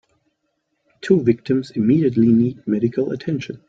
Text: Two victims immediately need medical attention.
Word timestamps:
Two 1.01 1.21
victims 1.21 1.69
immediately 1.75 2.33
need 2.33 2.65
medical 2.67 3.11
attention. 3.11 3.59